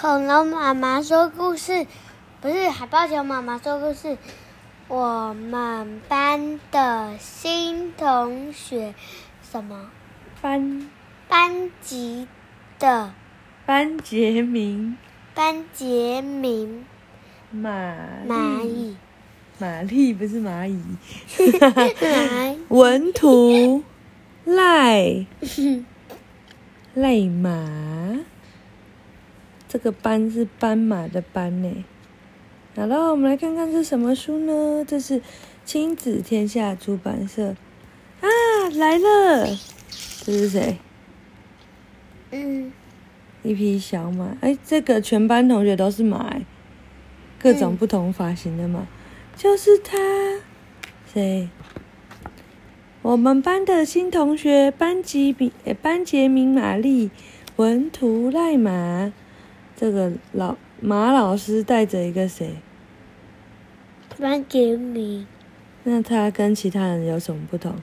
[0.00, 1.86] 恐龙妈妈说故事，
[2.40, 4.16] 不是海豹熊妈妈说故事。
[4.88, 8.94] 我们班的新同学，
[9.42, 9.90] 什么？
[10.40, 10.88] 班
[11.28, 12.26] 班级
[12.78, 13.12] 的
[13.66, 14.96] 班杰明。
[15.34, 16.86] 班杰明。
[17.50, 17.94] 马
[18.26, 18.96] 蚂蚁。
[19.58, 20.82] 玛丽不是蚂蚁。
[21.36, 23.84] 蚂 文图
[24.46, 25.26] 赖
[26.94, 28.20] 赖马。
[29.72, 31.84] 这个斑是斑马的斑呢。
[32.74, 34.84] 好了，我们来看看是什么书呢？
[34.84, 35.22] 这是
[35.64, 37.54] 亲子天下出版社
[38.20, 38.26] 啊，
[38.74, 39.46] 来了，
[40.24, 40.76] 这是谁？
[42.32, 42.72] 嗯，
[43.44, 44.36] 一匹小马。
[44.40, 46.42] 哎，这个全班同学都是马，哎，
[47.40, 48.86] 各种不同发型的马，嗯、
[49.36, 49.96] 就是他。
[51.12, 51.48] 谁？
[53.02, 57.12] 我们班的新同学，班级比班杰明玛丽
[57.54, 59.12] 文图赖马。
[59.80, 62.56] 这个老马老师带着一个谁？
[64.18, 65.26] 班杰明。
[65.84, 67.76] 那他跟其他人有什么不同？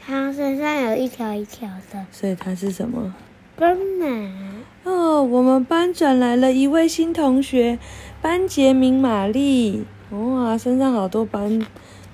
[0.00, 2.06] 他身上有一条一条的。
[2.12, 3.12] 所以他是什么？
[3.56, 4.62] 斑马。
[4.84, 7.80] 哦，我们班转来了一位新同学，
[8.22, 9.84] 班杰明玛丽。
[10.10, 11.66] 哇，身上好多斑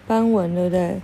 [0.07, 1.03] 斑纹，对不对？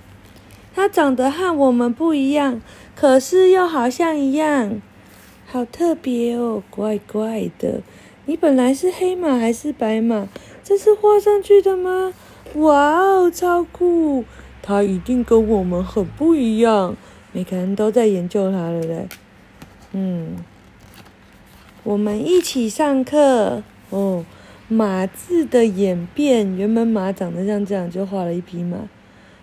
[0.74, 2.62] 他长得和我们不一样，
[2.96, 4.80] 可是又好像一样。
[5.52, 7.82] 好特别哦，怪怪的。
[8.24, 10.26] 你本来是黑马还是白马？
[10.64, 12.14] 这是画上去的吗？
[12.54, 14.24] 哇哦，超酷！
[14.62, 16.96] 他一定跟我们很不一样。
[17.32, 19.06] 每个人都在研究他，对不对？
[19.92, 20.36] 嗯，
[21.84, 24.24] 我们一起上课哦。
[24.68, 28.88] 马字的演变，原本马长得像这样，就画了一匹马。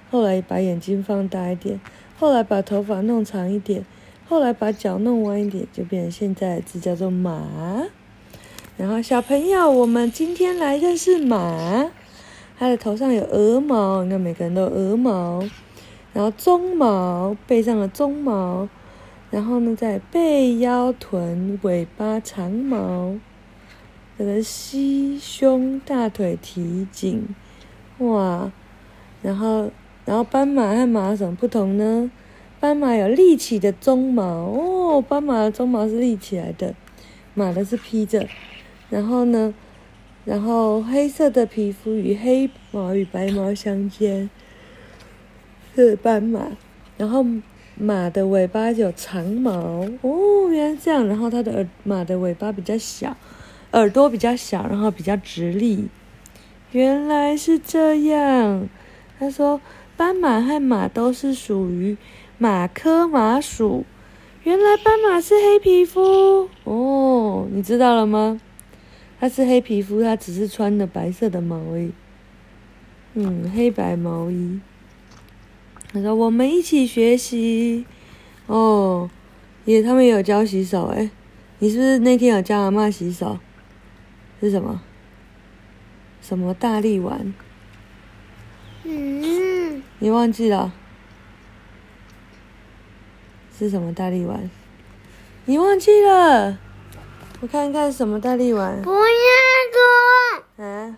[0.10, 1.80] 后来把眼睛放大一点，
[2.18, 3.86] 后来把头发弄长一点。
[4.30, 7.88] 后来把脚弄弯一点，就变成现在的字叫做马。
[8.78, 11.90] 然后小朋友，我们今天来认识马。
[12.60, 15.44] 它的头上有鹅毛，你看每个人都有鹅毛。
[16.14, 18.70] 然后鬃毛，背上的鬃毛。
[19.32, 23.16] 然后呢，在背、腰、臀、尾巴、长毛。
[24.16, 27.28] 这个膝、胸、大腿、蹄、颈，
[27.98, 28.52] 哇！
[29.24, 29.72] 然后，
[30.06, 32.12] 然后斑马和马有什么不同呢？
[32.60, 36.76] 斑马有立起的鬃毛哦，斑马的鬃毛是立起来的，
[37.34, 38.28] 马的是披着。
[38.90, 39.54] 然后呢，
[40.26, 44.30] 然后黑色的皮肤与黑毛与白毛相间，
[45.74, 46.48] 是斑马。
[46.98, 47.26] 然后
[47.76, 51.08] 马的尾巴有长毛哦，原来这样。
[51.08, 53.16] 然后它的耳马的尾巴比较小，
[53.72, 55.88] 耳朵比较小，然后比较直立。
[56.74, 58.68] 原来是这样。
[59.18, 59.62] 他说，
[59.96, 61.96] 斑马和马都是属于。
[62.42, 63.84] 马科马属，
[64.44, 68.40] 原来斑马是黑皮肤哦，你知道了吗？
[69.20, 71.92] 它是黑皮肤，它只是穿的白色的毛衣，
[73.16, 74.62] 嗯，黑白毛衣。
[75.92, 77.86] 他说：“我们一起学习
[78.48, 79.10] 哦，
[79.66, 81.12] 也他们也有教洗手哎，
[81.58, 83.38] 你是不是那天有教阿嬷洗手？
[84.40, 84.82] 是什么？
[86.22, 87.34] 什么大力丸？
[88.86, 90.74] 嗯，你忘记了？”
[93.60, 94.50] 是什么大力丸？
[95.44, 96.58] 你忘记了？
[97.42, 98.82] 我看看什么大力丸。
[98.82, 99.00] 不要
[100.56, 100.64] 说。
[100.64, 100.98] 啊？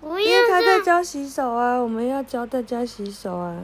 [0.00, 0.20] 不要说。
[0.20, 3.58] 因为他在教洗手啊，我们要教大家洗手啊。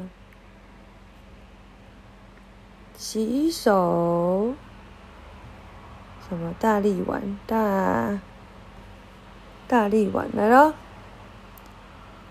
[2.99, 4.53] 洗手。
[6.29, 7.39] 什么大力丸？
[7.47, 8.21] 大。
[9.67, 10.75] 大力丸来喽。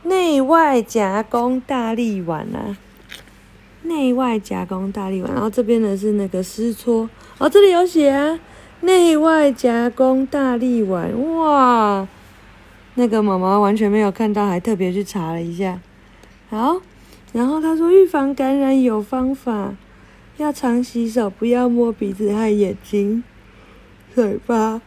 [0.03, 2.77] 内外夹攻大力丸啊。
[3.85, 8.39] 内外夹弓大力丸，然后这边的是那个湿搓，哦，这里有写啊，
[8.81, 12.07] 内外夹弓大力丸，哇，
[12.95, 15.79] 那个妈妈完全没有看到，还特别去查了一下。
[16.49, 16.81] 好，
[17.33, 19.75] 然后他说预防感染有方法，
[20.37, 23.23] 要常洗手，不要摸鼻子和眼睛、
[24.13, 24.81] 嘴巴，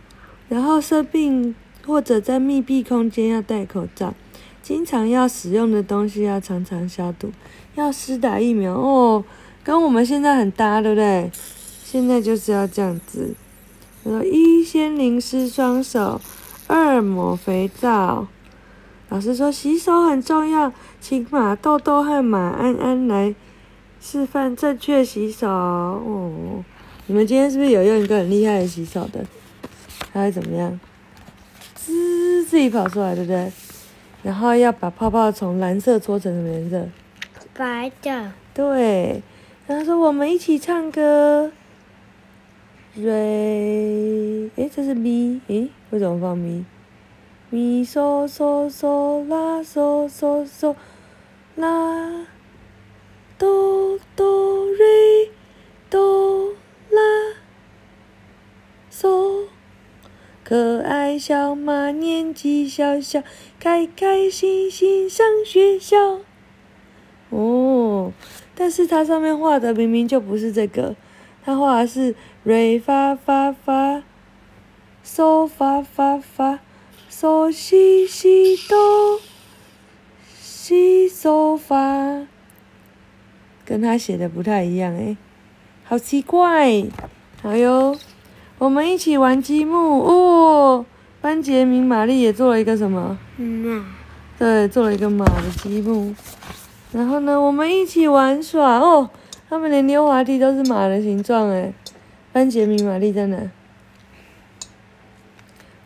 [0.49, 1.55] 然后生病
[1.87, 4.15] 或者在密闭空间要戴口罩。
[4.69, 7.33] 经常要使用的东西要常常消毒，
[7.75, 9.25] 要施打疫苗哦，
[9.65, 11.33] 跟我们现在很搭，对不对？
[11.87, 13.33] 现在就是要这样子。
[14.05, 16.21] 他说：一先淋湿双手，
[16.67, 18.29] 二抹肥皂。
[19.09, 23.35] 老师说洗手很重要，请马豆豆和马安安来
[24.03, 26.63] 示范正确洗手哦。
[27.07, 29.25] 你们今天是不是有用一个很厉害的洗手的？
[30.13, 30.79] 他会怎么样？
[31.75, 33.51] 滋，自己跑出来，对不对？
[34.23, 36.89] 然后要把泡泡从蓝色搓成什么颜色？
[37.55, 38.33] 白的。
[38.53, 39.23] 对。
[39.67, 41.53] 然后说我们一起唱歌。
[42.95, 46.65] 瑞，诶，这是咪，诶，为什么放咪？
[47.51, 50.75] 咪嗦嗦嗦啦嗦嗦嗦
[51.55, 52.27] 啦，
[53.39, 55.31] 哆哆瑞
[55.89, 56.49] 哆
[56.91, 57.01] 啦
[58.91, 59.47] 嗦。
[60.49, 63.23] 可爱小马年纪小小，
[63.61, 66.21] 开开心心上学校。
[67.29, 68.11] 哦，
[68.55, 70.97] 但是它上面画的明明就不是这个，
[71.45, 72.15] 它画的是
[72.45, 74.03] 瑞发发发，
[75.05, 76.61] 嗦发发发，
[77.11, 79.21] 嗦西西哆，
[80.35, 82.27] 西嗦发，
[83.67, 85.19] 跟他写的不太一样诶，
[85.85, 86.85] 好奇怪，
[87.43, 87.95] 好哟。
[88.59, 90.85] 我们一起玩积木哦！
[91.21, 93.17] 班杰明、玛丽也做了一个什么？
[93.37, 93.87] 马。
[94.37, 96.13] 对，做了一个马的积木。
[96.91, 99.11] 然后呢，我们一起玩耍哦。
[99.49, 101.73] 他们连溜滑梯都是马的形状诶。
[102.33, 103.39] 班杰明、玛丽在哪？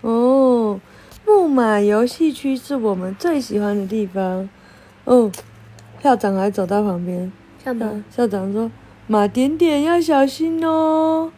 [0.00, 0.80] 哦，
[1.26, 4.48] 木马游戏区是我们最喜欢的地方。
[5.04, 5.30] 哦，
[6.02, 7.30] 校长还走到旁边。
[7.62, 8.70] 校长，校长说
[9.06, 11.30] ：“马点点要小心哦。”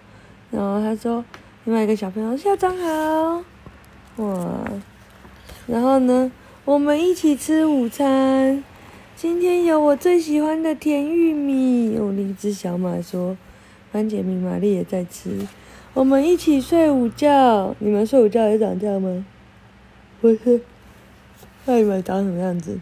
[0.54, 1.24] 然后他说
[1.66, 3.42] ：“另外一个小朋友，校长好，
[4.22, 4.60] 哇！
[5.66, 6.30] 然后呢，
[6.64, 8.62] 我们一起吃午餐。
[9.16, 13.36] 今天有我最喜欢的甜玉米。”有，另一只小马说
[13.90, 15.44] ：“番茄明、玛丽也在吃。”
[15.92, 17.74] 我们一起睡午觉。
[17.80, 19.26] 你们睡午觉也长这样吗？
[20.20, 20.60] 不是。
[21.64, 22.78] 那你们长什么样子？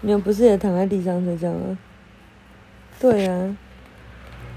[0.00, 1.78] 你们不是也躺在地上睡觉吗？
[2.98, 3.56] 对呀、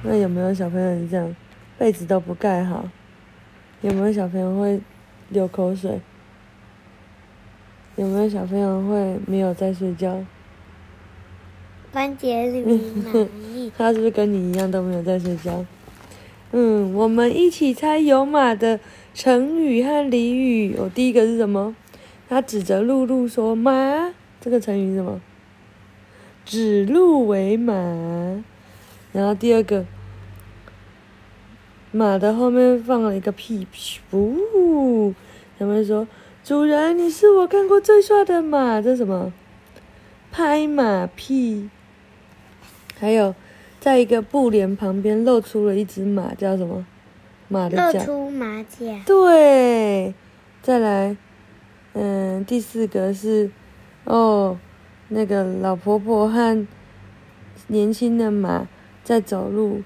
[0.03, 1.35] 那有没有小朋友是这样？
[1.79, 2.89] 被子都不盖好，
[3.79, 4.81] 有没有小朋友会
[5.29, 6.01] 流口水？
[7.95, 10.21] 有没有小朋友会没有在睡觉？
[11.93, 15.65] 班杰明， 他是不是跟你一样都没有在睡觉？
[16.51, 18.81] 嗯，我们一起猜有马的
[19.13, 20.75] 成语和俚语。
[20.77, 21.73] 我、哦、第一个是什么？
[22.27, 25.21] 他指着露露说：“马。”这个成语是什么？
[26.43, 27.73] 指鹿为马。
[29.13, 29.85] 然后第二个。
[31.91, 33.65] 马的后面放了一个屁，
[34.11, 35.13] 噗！
[35.57, 36.07] 他们说
[36.45, 39.33] ：“主人，你是我看过最帅的马。”这什么？
[40.31, 41.67] 拍马屁。
[42.99, 43.33] 还有，
[43.79, 46.85] 在一个布帘旁边露出了一只马，叫什么？
[47.47, 47.99] 马的脚。
[47.99, 49.01] 露出马甲。
[49.07, 50.13] 对。
[50.61, 51.17] 再来，
[51.93, 53.49] 嗯，第四个是，
[54.03, 54.59] 哦，
[55.07, 56.67] 那个老婆婆和
[57.67, 58.67] 年轻的马
[59.03, 59.81] 在走路，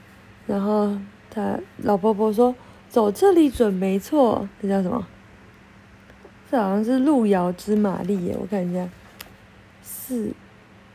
[0.45, 0.97] 然后。
[1.33, 2.53] 他老婆婆说
[2.88, 5.07] ：“走这里准没错。”这叫什么？
[6.51, 8.38] 这好像是路遥知马力耶！
[8.39, 8.88] 我看一下，
[9.83, 10.31] 是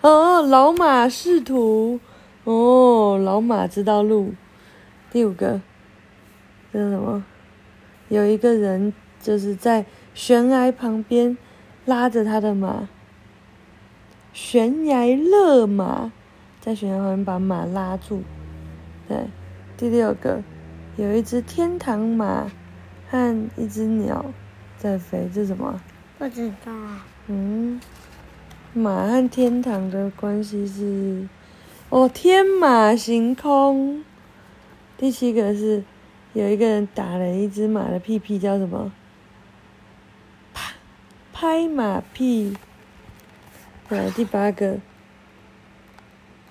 [0.03, 1.99] 哦，老马识途
[2.45, 4.35] 哦，老马知道路。
[5.11, 5.61] 第五个，
[6.73, 7.25] 这是什么？
[8.09, 11.37] 有一个人就是在悬崖旁边
[11.85, 12.89] 拉着他的马，
[14.33, 16.13] 悬崖勒马，
[16.61, 18.23] 在悬崖旁边把马拉住，
[19.09, 19.27] 对。
[19.79, 20.43] 第六个，
[20.97, 22.51] 有一只天堂马
[23.09, 24.25] 和一只鸟
[24.77, 25.81] 在飞，这是什么？
[26.19, 26.73] 不知道。
[27.29, 27.81] 嗯，
[28.73, 31.29] 马和天堂的关系是，
[31.91, 34.03] 哦，天马行空。
[34.97, 35.85] 第七个是，
[36.33, 38.91] 有一个人打了一只马的屁屁，叫什么？
[40.53, 40.73] 啪，
[41.33, 42.57] 拍马屁。
[43.91, 44.79] 来，第八个，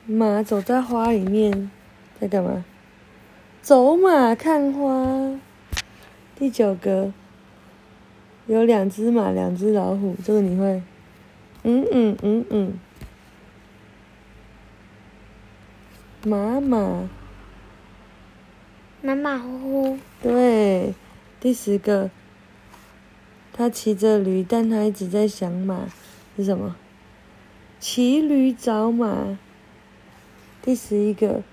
[0.05, 1.69] 马走在花里面，
[2.21, 2.63] 在干嘛？
[3.67, 5.37] 走马看花。
[6.37, 7.11] 第九个，
[8.45, 10.81] 有两只马，两只老虎，这个你会？
[11.63, 12.79] 嗯嗯嗯嗯。
[16.23, 17.09] 马马。
[19.01, 19.99] 马马虎虎。
[20.21, 20.93] 对。
[21.41, 22.09] 第十个，
[23.51, 25.89] 他骑着驴，但他一直在想马，
[26.37, 26.77] 是什么？
[27.81, 29.37] 骑驴找马。
[30.61, 31.43] 第十一个，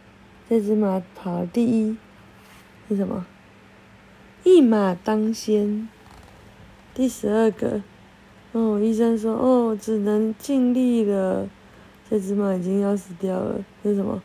[0.48, 1.96] 这只马跑第一。
[2.88, 3.24] 是什么？
[4.44, 5.88] 一马当先。
[6.92, 7.82] 第十二个，
[8.52, 11.48] 哦，医生说，哦，只能尽力了。
[12.08, 13.64] 这只马已经要死掉了。
[13.82, 14.22] 是什么？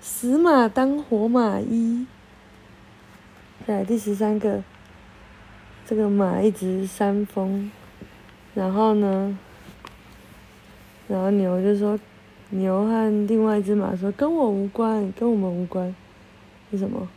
[0.00, 2.06] 死马当活马医。
[3.66, 4.62] 来，第十三个，
[5.86, 7.70] 这个马一直扇风，
[8.54, 9.38] 然后呢，
[11.08, 11.98] 然后牛就说，
[12.50, 15.92] 牛和另外一只马说，跟我无关，跟我们无关。
[16.70, 17.08] 是什么？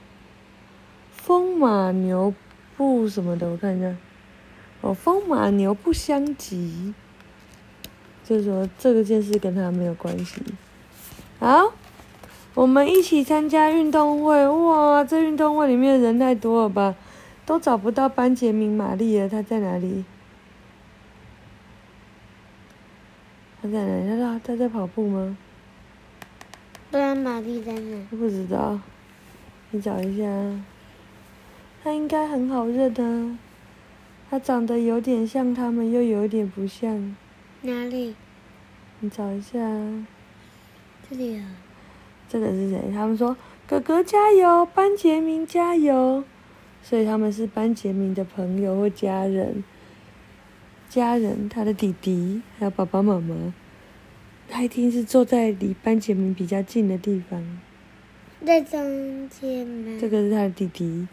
[1.28, 2.34] 风马牛
[2.78, 3.94] 不什么的，我看一下。
[4.80, 6.94] 哦，风马牛不相及，
[8.24, 10.42] 就是说这个件事跟他没有关系。
[11.38, 11.74] 好，
[12.54, 15.04] 我们一起参加运动会，哇！
[15.04, 16.96] 这运动会里面的人太多了吧，
[17.46, 20.06] 都找不到班杰明玛丽了，他在哪里？
[23.62, 24.22] 他在哪里？
[24.22, 25.38] 他他在跑步吗？
[26.90, 28.08] 不然玛丽在哪？
[28.12, 28.80] 不知道，
[29.72, 30.24] 你找一下。
[31.88, 33.40] 他应该很好认啊，
[34.30, 37.16] 他长得有点像他们，又有点不像。
[37.62, 38.14] 哪里？
[39.00, 39.58] 你找一下。
[41.10, 41.56] 这里啊。
[42.28, 42.92] 这个是谁？
[42.92, 46.26] 他们说：“哥哥加油，班杰明加油。”
[46.84, 49.64] 所以他们是班杰明的朋友或家人。
[50.90, 53.54] 家人，他的弟弟，还有爸爸妈妈。
[54.50, 57.42] 他一定是坐在离班杰明比较近的地方，
[58.46, 59.98] 在中间吗？
[60.02, 61.08] 这个是他的弟弟。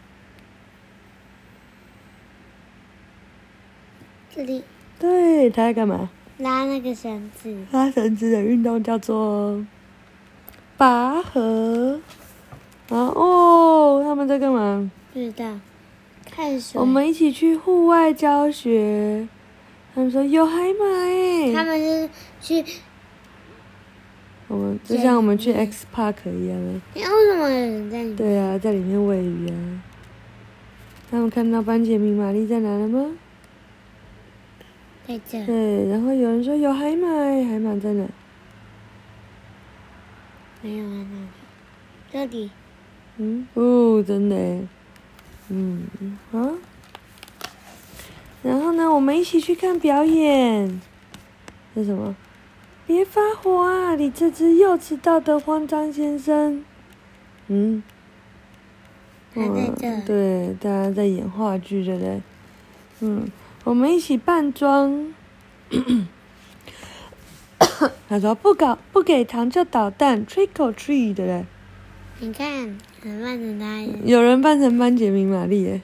[4.35, 4.61] 这里。
[4.99, 6.09] 对，他在干嘛？
[6.39, 7.55] 拉那个绳子。
[7.71, 9.65] 拉绳子的运动叫做
[10.75, 12.01] 拔河。
[12.89, 14.91] 啊哦，他们在干嘛？
[15.13, 15.45] 不知道。
[16.29, 16.81] 看水。
[16.81, 19.25] 我们一起去户外教学。
[19.93, 21.53] 他们说有海马哎。
[21.53, 22.09] 他们是
[22.41, 22.65] 去。
[24.49, 26.81] 我们就像我们去 X Park 一样啊！
[26.93, 28.15] 为什么有人在里面？
[28.17, 29.55] 对啊，在里面喂鱼啊！
[31.09, 33.11] 他们看到班杰明玛丽在哪了吗？
[35.07, 35.45] 在这。
[35.45, 38.05] 对，然后有人说有海马，海马在哪？
[40.61, 41.05] 没有啊，
[42.11, 42.31] 那里。
[42.31, 42.51] 这里。
[43.17, 44.35] 嗯哦，真的。
[45.49, 45.87] 嗯
[46.31, 46.53] 啊。
[48.41, 50.81] 然后呢，我们一起去看表演。
[51.73, 52.15] 是什么？
[52.87, 53.95] 别发火啊！
[53.95, 56.63] 你这只又迟到的慌张先生。
[57.47, 57.83] 嗯。
[59.33, 60.01] 还在这。
[60.05, 62.21] 对，大家在演话剧，对不对？
[63.01, 63.27] 嗯，
[63.65, 65.13] 我们一起扮装。
[68.07, 71.45] 他说：“不搞，不给糖就捣蛋，trick or treat，的嘞？”
[72.21, 73.81] 你看，很扮成他。
[74.05, 75.81] 有人扮成班杰明玛丽耶。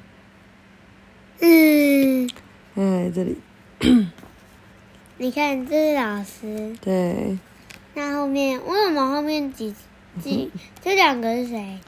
[1.40, 2.30] 嗯。
[2.76, 3.36] 哎，这里。
[5.18, 6.78] 你看，这是老师。
[6.80, 7.40] 对。
[7.96, 9.74] 那后面为什么后面几
[10.22, 11.80] 几 这两个是谁？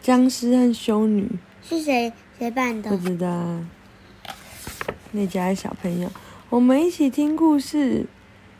[0.00, 1.28] 僵尸和修女。
[1.62, 2.88] 是谁谁扮的？
[2.90, 3.58] 不知道。
[5.12, 6.10] 那家的小朋友，
[6.50, 8.06] 我们一起听故事。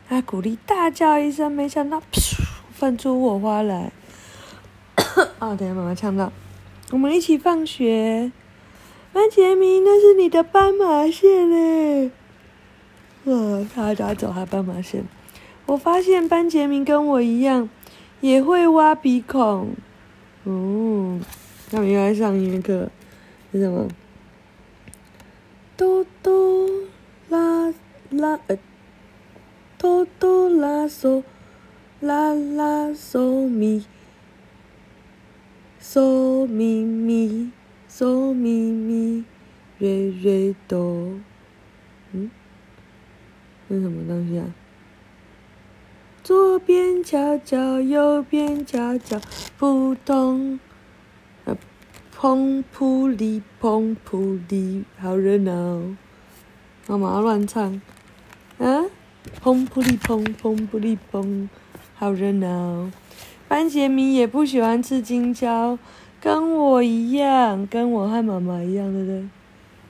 [0.09, 2.43] 阿古丽大叫一声，没想到，噗，
[2.73, 3.91] 放出火花来。
[5.39, 6.33] 哦，等下妈妈呛到。
[6.91, 8.31] 我们一起放学。
[9.13, 12.11] 班杰明，那是你的斑马线嘞。
[13.23, 15.05] 呃，他抓走他斑马线。
[15.67, 17.69] 我发现班杰明跟我一样，
[18.19, 19.69] 也会挖鼻孔。
[20.43, 21.19] 哦，
[21.69, 22.89] 他们又来上音乐课，
[23.53, 23.87] 是什么？
[25.81, 26.69] 哆哆
[27.29, 27.73] 啦
[28.11, 28.59] 啦，呃，
[29.79, 31.23] 哆哆啦嗦，
[31.99, 33.83] 啦啦嗦咪，
[35.81, 37.51] 嗦咪咪，
[37.89, 39.23] 嗦咪咪，
[39.79, 41.19] 瑞瑞哆。
[42.11, 42.29] 嗯。
[43.67, 44.53] 是什么东西啊？
[46.23, 49.19] 左边敲敲，右边敲敲，
[49.57, 50.59] 扑通，
[52.21, 55.81] 砰噗哩，砰噗哩，好热闹。
[56.85, 57.81] 妈妈要乱唱，
[58.59, 58.85] 啊，
[59.43, 61.47] 砰噗哩砰，砰噗哩砰，
[61.95, 62.91] 好热闹。
[63.47, 65.79] 班杰明也不喜欢吃金蕉，
[66.21, 69.27] 跟我一样，跟我和妈妈一样，对不对？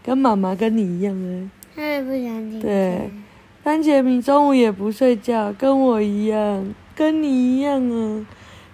[0.02, 1.50] 跟妈妈跟你一样的。
[1.76, 2.66] 他也不喜欢金蕉。
[2.66, 3.10] 对。
[3.62, 8.26] 班杰明中午也不睡觉，跟我一样，跟你一样啊。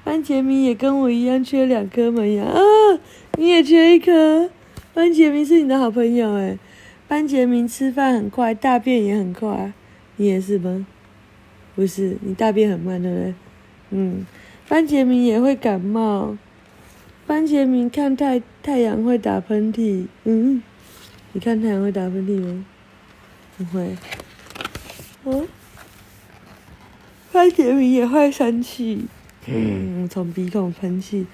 [0.04, 2.60] 班杰明也跟我一样缺两颗门牙啊，
[3.38, 4.50] 你也缺一颗。
[4.96, 6.58] 班杰明是你的好朋友诶。
[7.08, 9.72] 班杰明吃饭很快，大便也很快，
[10.15, 10.88] 你也是吗？
[11.75, 13.34] 不是，你大便很慢，对不对？
[13.91, 14.25] 嗯，
[14.67, 16.36] 班杰明也会感冒。
[17.27, 20.63] 班杰明看太太阳会打喷嚏，嗯，
[21.34, 22.65] 你看太阳会打喷嚏吗？
[23.56, 23.96] 不会。
[25.25, 25.48] 嗯，
[27.32, 29.06] 班杰明也会生气，
[29.46, 31.27] 嗯，从鼻孔喷气。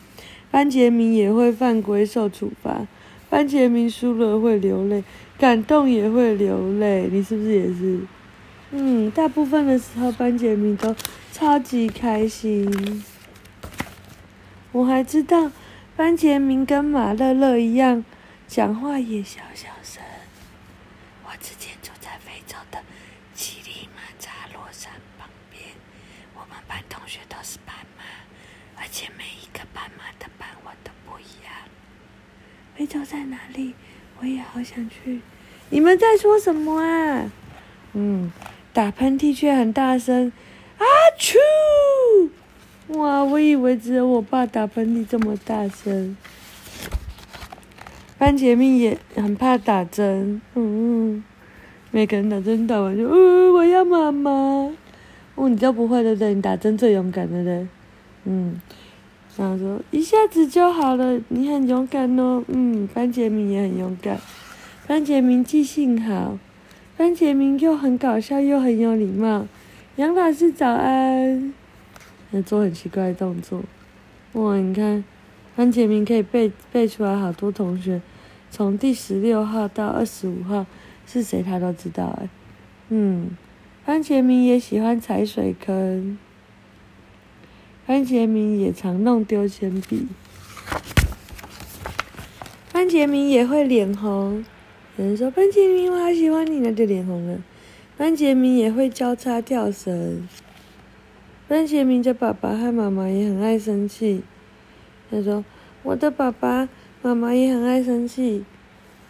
[0.54, 2.86] 班杰明也会犯规受处罚。
[3.28, 5.04] 班杰明输了会流泪，
[5.36, 7.10] 感动也会流泪。
[7.12, 8.02] 你是不是也是？
[8.70, 10.96] 嗯，大部分的时候班杰明都
[11.32, 13.04] 超级开心。
[14.72, 15.52] 我还知道，
[15.96, 18.06] 班杰明跟马乐乐一样，
[18.48, 20.04] 讲话也小小声。
[21.26, 22.78] 我之前住在非洲的。
[28.76, 31.52] 而且每一个斑马的斑纹都不一样。
[32.84, 33.74] 非洲在哪里？
[34.20, 35.22] 我也好想去。
[35.70, 37.32] 你们在说什么啊？
[37.94, 38.30] 嗯，
[38.74, 40.34] 打喷嚏却很大声。
[40.78, 40.84] 啊
[41.18, 41.38] 啾！
[43.00, 46.18] 哇，我以为只有我爸打喷嚏这么大声。
[48.18, 51.24] 班杰明也很怕打针，嗯，
[51.90, 54.30] 每个人打针打完就，嗯，我要妈妈。
[55.36, 56.34] 哦，你都不会对不对？
[56.34, 57.66] 你打针最勇敢对不对？
[58.26, 58.60] 嗯，
[59.38, 62.44] 然后说一下子就好了，你很勇敢哦。
[62.48, 64.20] 嗯，班杰明也很勇敢，
[64.88, 66.38] 班杰明记性好，
[66.96, 69.48] 班杰明又很搞笑又很有礼貌。
[69.96, 71.54] 杨老师早安。
[72.46, 73.62] 做很奇怪的动作，
[74.34, 74.58] 哇！
[74.58, 75.04] 你看，
[75.56, 78.02] 班杰明可以背背出来好多同学，
[78.50, 80.66] 从第十六号到二十五号
[81.06, 82.30] 是谁，他都知道哎。
[82.90, 83.38] 嗯，
[83.86, 86.18] 班杰明也喜欢踩水坑，
[87.86, 90.08] 班杰明也常弄丢铅笔，
[92.72, 94.46] 班杰明也会脸红。
[94.96, 97.38] 有人说班杰明我好喜欢你，那就脸红了。
[97.98, 100.28] 班杰明也会交叉跳绳。
[101.48, 104.24] 班杰明的爸爸和妈妈也很爱生气。
[105.12, 105.44] 他说
[105.84, 106.70] ：“我的爸爸
[107.02, 108.46] 妈妈也很爱生气。”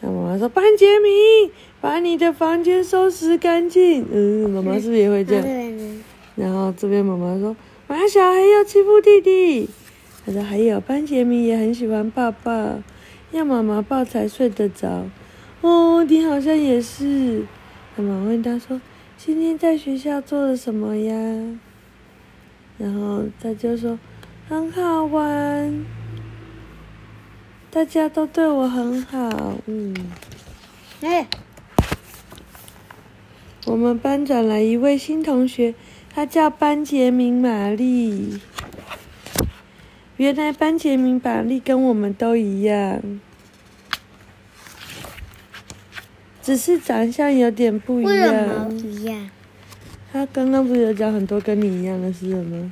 [0.02, 5.46] 那妈妈说：“班杰明，把你的房间收拾干净。”嗯，妈妈是不是也会这样？
[6.36, 7.56] 然后这边妈妈说
[7.94, 9.70] ：“马小孩要欺负弟弟。”
[10.26, 12.82] 他说：“还有班杰明也很喜欢抱抱，
[13.32, 15.06] 要妈妈抱才睡得着。”
[15.62, 17.46] 哦，你好像也是。
[17.96, 18.82] 妈妈问他说
[19.16, 21.14] ：“今天在学校做了什么呀？”
[22.80, 24.00] 然后他就说
[24.50, 25.86] ：“很好玩，
[27.70, 29.96] 大家都对我很好。”嗯，
[31.02, 31.28] 哎，
[33.68, 35.76] 我们班转来一位新同学，
[36.16, 38.40] 他叫班杰明玛丽。
[40.18, 43.02] 原来班杰明玛丽跟我们都一样，
[46.42, 48.78] 只是长相有点不一样。
[48.78, 49.30] 一样？
[50.12, 52.72] 他刚刚不是有讲很多跟你一样的事吗？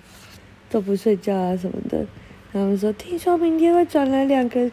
[0.70, 1.98] 都不睡觉啊什么的。
[2.52, 4.70] 然后我们说，听说明天会转来两个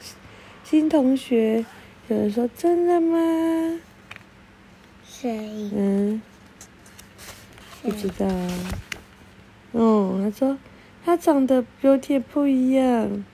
[0.63, 1.65] 新同学。
[2.09, 3.81] 有人说，真的吗？
[5.09, 5.71] 谁？
[5.75, 6.21] 嗯，
[7.88, 8.27] 不知道。
[9.72, 10.59] 哦，他说
[11.03, 13.24] 他长得有点不一样。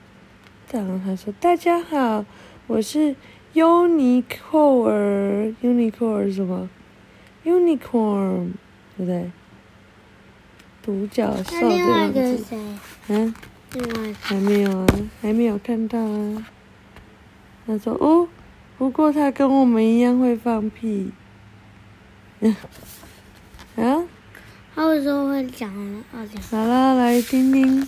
[0.71, 2.23] 然后他说，大家好，
[2.67, 3.15] 我是
[3.53, 4.23] Unicorn。
[5.61, 6.69] Unicorn 是什么
[7.43, 8.51] ？Unicorn。
[8.97, 9.29] 对不对？
[10.81, 12.45] 独角兽这样子。
[13.09, 13.35] 嗯？
[14.21, 14.87] 还没有啊，
[15.21, 16.47] 还没有看到啊。
[17.67, 18.29] 他说：“哦，
[18.77, 21.11] 不过他跟我们一样会放屁。
[23.75, 24.05] ”啊？
[24.75, 26.03] 他为什么会讲呢？
[26.51, 27.87] 好啦，来听听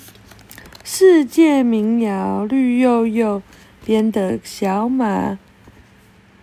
[0.86, 3.44] 世界民谣，绿又又
[3.84, 5.38] 编的小马，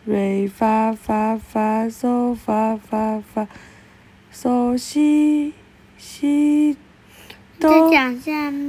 [0.05, 3.49] 瑞发发发嗦发发发。
[4.31, 5.55] 嗦西
[5.97, 6.77] 西
[7.59, 7.91] 哆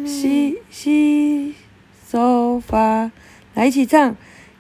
[0.06, 1.56] 西西
[2.10, 3.12] 嗦发，
[3.54, 4.16] 来一起唱。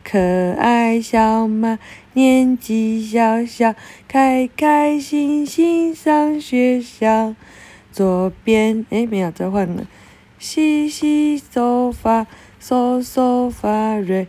[0.08, 0.20] 可
[0.54, 1.80] 爱小马
[2.13, 3.74] 年纪小小，
[4.08, 7.34] 开开心心上学校。
[7.91, 9.88] 左边哎，没有，再换了。
[10.38, 12.28] 西西嗦发，
[12.62, 14.28] 嗦嗦发瑞，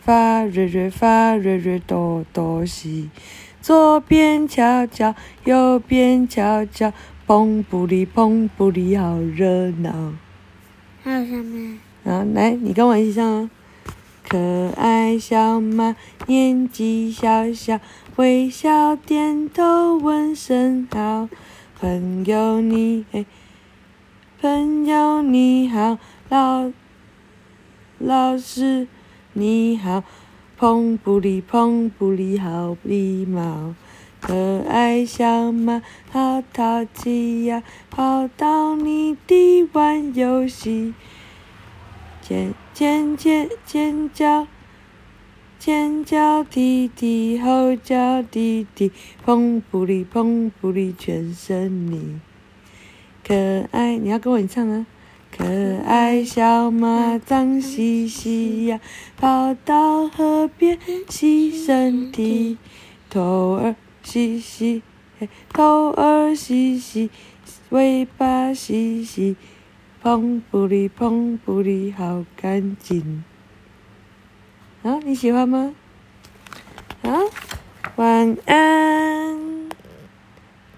[0.00, 3.10] 发瑞瑞发瑞瑞哆哆西。
[3.60, 6.92] 左边敲敲，右边敲敲，
[7.26, 10.12] 砰不哩砰不哩，好热闹。
[11.02, 11.80] 还有下面。
[12.04, 13.50] 啊，来，你跟我一起唱哦。
[14.28, 17.80] 可爱小马，年纪小小，
[18.16, 21.30] 微笑点头问声好。
[21.80, 23.24] 朋友你嘿，
[24.38, 25.96] 朋友你好，
[26.28, 26.70] 老
[27.98, 28.86] 老师
[29.32, 30.04] 你好。
[30.58, 33.74] 碰不哩碰不哩，好礼貌，
[34.20, 40.92] 可爱小马好淘气呀，跑到你的玩游戏，
[42.20, 44.46] 尖尖尖尖叫，
[45.58, 48.92] 尖叫弟弟吼叫滴滴，
[49.26, 52.20] 砰不哩砰不哩，全是你，
[53.26, 53.34] 可
[53.72, 54.86] 爱，你要跟我一起唱啊。
[55.36, 55.44] 可
[55.84, 58.80] 爱小马脏兮兮呀，
[59.16, 62.58] 跑到河边洗身体，
[63.10, 64.82] 头儿洗洗，
[65.52, 67.10] 头儿洗洗，
[67.70, 69.34] 尾巴洗洗，
[70.02, 73.24] 砰不哩砰不哩，好干净。
[74.82, 75.74] 啊，你喜欢吗？
[77.02, 77.18] 啊，
[77.96, 79.57] 晚安。